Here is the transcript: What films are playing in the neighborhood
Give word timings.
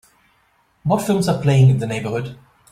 What 0.81 1.03
films 1.05 1.27
are 1.27 1.39
playing 1.43 1.69
in 1.69 1.77
the 1.77 1.85
neighborhood 1.85 2.35